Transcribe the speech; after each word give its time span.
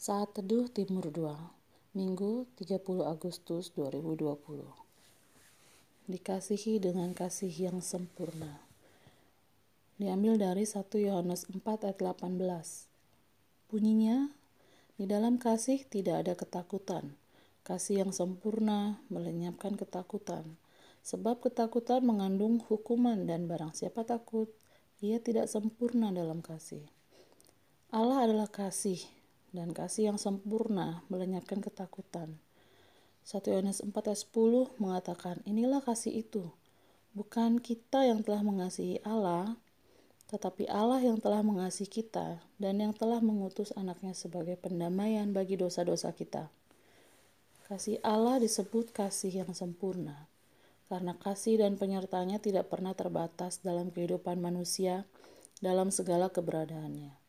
Saat 0.00 0.40
Teduh 0.40 0.64
Timur 0.72 1.12
2, 1.12 1.28
Minggu 1.92 2.48
30 2.56 3.04
Agustus 3.04 3.68
2020. 3.76 4.32
Dikasihi 6.08 6.80
dengan 6.80 7.12
kasih 7.12 7.52
yang 7.52 7.84
sempurna. 7.84 8.64
Diambil 10.00 10.40
dari 10.40 10.64
1 10.64 10.88
Yohanes 11.04 11.44
4 11.52 11.84
ayat 11.84 12.00
18. 12.00 12.32
Bunyinya, 13.68 14.32
di 14.96 15.04
dalam 15.04 15.36
kasih 15.36 15.84
tidak 15.84 16.24
ada 16.24 16.32
ketakutan. 16.32 17.12
Kasih 17.60 18.00
yang 18.00 18.16
sempurna 18.16 19.04
melenyapkan 19.12 19.76
ketakutan. 19.76 20.56
Sebab 21.04 21.44
ketakutan 21.44 22.00
mengandung 22.08 22.56
hukuman 22.72 23.28
dan 23.28 23.44
barang 23.44 23.76
siapa 23.76 24.08
takut, 24.08 24.48
ia 25.04 25.20
tidak 25.20 25.52
sempurna 25.52 26.08
dalam 26.08 26.40
kasih. 26.40 26.88
Allah 27.92 28.24
adalah 28.24 28.48
kasih, 28.48 29.19
dan 29.50 29.74
kasih 29.74 30.14
yang 30.14 30.18
sempurna 30.18 31.02
melenyapkan 31.10 31.58
ketakutan. 31.58 32.38
1 33.26 33.46
Yohanes 33.52 33.84
4 33.84 33.92
ayat 33.92 34.20
10 34.26 34.80
mengatakan, 34.80 35.36
inilah 35.44 35.84
kasih 35.84 36.24
itu. 36.24 36.50
Bukan 37.12 37.58
kita 37.58 38.06
yang 38.06 38.22
telah 38.22 38.40
mengasihi 38.40 39.02
Allah, 39.02 39.58
tetapi 40.30 40.70
Allah 40.70 41.02
yang 41.02 41.18
telah 41.18 41.42
mengasihi 41.42 41.90
kita 41.90 42.38
dan 42.62 42.74
yang 42.78 42.94
telah 42.94 43.18
mengutus 43.18 43.74
anaknya 43.74 44.14
sebagai 44.14 44.54
pendamaian 44.54 45.26
bagi 45.34 45.58
dosa-dosa 45.58 46.14
kita. 46.14 46.48
Kasih 47.66 48.02
Allah 48.02 48.38
disebut 48.38 48.94
kasih 48.94 49.42
yang 49.46 49.52
sempurna, 49.54 50.26
karena 50.90 51.14
kasih 51.18 51.58
dan 51.58 51.78
penyertanya 51.78 52.42
tidak 52.42 52.66
pernah 52.70 52.94
terbatas 52.94 53.62
dalam 53.62 53.94
kehidupan 53.94 54.42
manusia 54.42 55.06
dalam 55.62 55.94
segala 55.94 56.32
keberadaannya. 56.32 57.19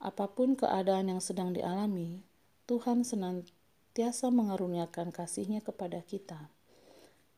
Apa 0.00 0.32
pun 0.32 0.56
keadaan 0.56 1.12
yang 1.12 1.20
sedang 1.20 1.52
dialami, 1.52 2.24
Tuhan 2.64 3.04
senantiasa 3.04 4.32
mengaruniakan 4.32 5.12
kasihnya 5.12 5.60
kepada 5.60 6.00
kita. 6.00 6.48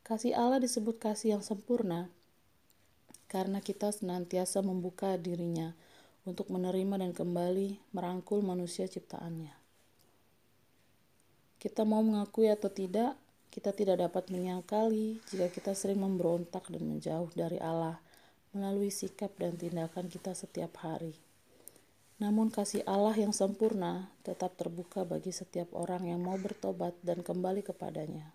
Kasih 0.07 0.39
Allah 0.39 0.63
disebut 0.63 1.03
kasih 1.03 1.35
yang 1.39 1.43
sempurna 1.43 2.07
karena 3.27 3.59
kita 3.59 3.91
senantiasa 3.91 4.63
membuka 4.63 5.19
dirinya 5.19 5.75
untuk 6.23 6.55
menerima 6.55 7.03
dan 7.03 7.11
kembali 7.11 7.83
merangkul 7.91 8.45
manusia 8.47 8.87
ciptaannya. 8.87 9.51
Kita 11.59 11.83
mau 11.83 12.05
mengakui 12.05 12.47
atau 12.47 12.71
tidak, 12.71 13.19
kita 13.51 13.75
tidak 13.75 14.07
dapat 14.07 14.31
menyangkali 14.31 15.19
jika 15.35 15.51
kita 15.51 15.75
sering 15.75 15.99
memberontak 15.99 16.71
dan 16.71 16.87
menjauh 16.87 17.31
dari 17.35 17.59
Allah 17.59 17.99
melalui 18.55 18.93
sikap 18.93 19.35
dan 19.35 19.59
tindakan 19.59 20.07
kita 20.07 20.37
setiap 20.37 20.79
hari. 20.85 21.32
Namun 22.23 22.55
kasih 22.55 22.87
Allah 22.87 23.19
yang 23.19 23.35
sempurna 23.35 24.07
tetap 24.23 24.55
terbuka 24.55 25.03
bagi 25.03 25.35
setiap 25.35 25.75
orang 25.75 26.07
yang 26.07 26.23
mau 26.23 26.39
bertobat 26.39 26.95
dan 27.03 27.19
kembali 27.19 27.67
kepadanya. 27.67 28.31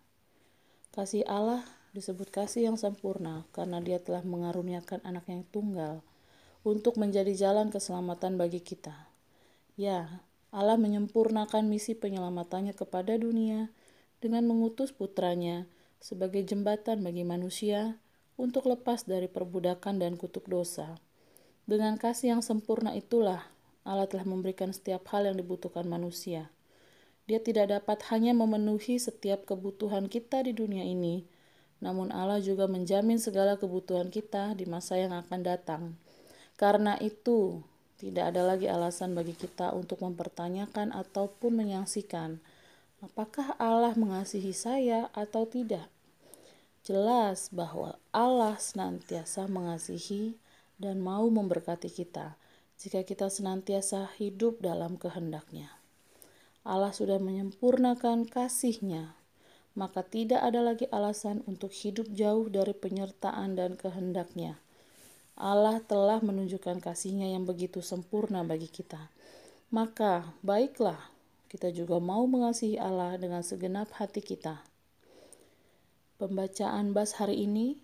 Kasih 0.92 1.24
Allah 1.24 1.64
disebut 1.96 2.28
kasih 2.28 2.68
yang 2.68 2.76
sempurna 2.76 3.48
karena 3.56 3.80
dia 3.80 4.04
telah 4.04 4.28
mengaruniakan 4.28 5.00
anak 5.08 5.32
yang 5.32 5.48
tunggal 5.56 6.04
untuk 6.68 7.00
menjadi 7.00 7.32
jalan 7.32 7.72
keselamatan 7.72 8.36
bagi 8.36 8.60
kita. 8.60 9.08
Ya, 9.80 10.20
Allah 10.52 10.76
menyempurnakan 10.76 11.72
misi 11.72 11.96
penyelamatannya 11.96 12.76
kepada 12.76 13.16
dunia 13.16 13.72
dengan 14.20 14.44
mengutus 14.52 14.92
putranya 14.92 15.64
sebagai 16.04 16.44
jembatan 16.44 17.08
bagi 17.08 17.24
manusia 17.24 17.96
untuk 18.36 18.68
lepas 18.68 19.08
dari 19.08 19.32
perbudakan 19.32 20.04
dan 20.04 20.20
kutuk 20.20 20.44
dosa. 20.52 21.00
Dengan 21.64 21.96
kasih 21.96 22.36
yang 22.36 22.44
sempurna 22.44 22.92
itulah 22.92 23.48
Allah 23.88 24.12
telah 24.12 24.28
memberikan 24.28 24.76
setiap 24.76 25.08
hal 25.16 25.32
yang 25.32 25.40
dibutuhkan 25.40 25.88
manusia. 25.88 26.52
Dia 27.24 27.40
tidak 27.40 27.72
dapat 27.72 28.04
hanya 28.12 28.36
memenuhi 28.36 29.00
setiap 29.00 29.48
kebutuhan 29.48 30.12
kita 30.12 30.44
di 30.44 30.52
dunia 30.52 30.84
ini, 30.84 31.24
namun 31.80 32.12
Allah 32.12 32.44
juga 32.44 32.68
menjamin 32.68 33.16
segala 33.16 33.56
kebutuhan 33.56 34.12
kita 34.12 34.60
di 34.60 34.68
masa 34.68 35.00
yang 35.00 35.16
akan 35.16 35.40
datang. 35.40 35.84
Karena 36.60 37.00
itu, 37.00 37.64
tidak 37.96 38.36
ada 38.36 38.44
lagi 38.44 38.68
alasan 38.68 39.16
bagi 39.16 39.34
kita 39.34 39.72
untuk 39.72 40.04
mempertanyakan 40.04 40.92
ataupun 40.92 41.56
menyangsikan 41.56 42.44
apakah 43.02 43.54
Allah 43.62 43.94
mengasihi 43.94 44.54
saya 44.54 45.10
atau 45.14 45.46
tidak. 45.46 45.86
Jelas 46.82 47.52
bahwa 47.52 48.00
Allah 48.16 48.56
senantiasa 48.58 49.46
mengasihi 49.52 50.40
dan 50.80 51.04
mau 51.04 51.28
memberkati 51.28 51.92
kita 51.92 52.40
jika 52.78 53.02
kita 53.02 53.34
senantiasa 53.34 54.14
hidup 54.22 54.62
dalam 54.62 55.02
kehendaknya. 55.02 55.74
Allah 56.62 56.94
sudah 56.94 57.18
menyempurnakan 57.18 58.30
kasihnya, 58.30 59.18
maka 59.74 60.06
tidak 60.06 60.46
ada 60.46 60.62
lagi 60.62 60.86
alasan 60.94 61.42
untuk 61.50 61.74
hidup 61.74 62.06
jauh 62.14 62.46
dari 62.54 62.78
penyertaan 62.78 63.58
dan 63.58 63.74
kehendaknya. 63.74 64.62
Allah 65.38 65.82
telah 65.86 66.22
menunjukkan 66.22 66.82
kasihnya 66.82 67.34
yang 67.34 67.46
begitu 67.46 67.82
sempurna 67.82 68.42
bagi 68.42 68.70
kita. 68.70 69.10
Maka 69.70 70.34
baiklah 70.42 70.98
kita 71.50 71.70
juga 71.70 72.02
mau 72.02 72.26
mengasihi 72.26 72.82
Allah 72.82 73.18
dengan 73.22 73.46
segenap 73.46 73.94
hati 73.98 74.22
kita. 74.22 74.66
Pembacaan 76.18 76.94
bas 76.98 77.22
hari 77.22 77.46
ini, 77.46 77.78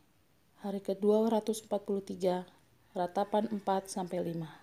hari 0.65 0.81
ke-243, 0.81 1.69
ratapan 2.97 3.45
4 3.53 3.61
sampai 3.85 4.33
5. 4.33 4.62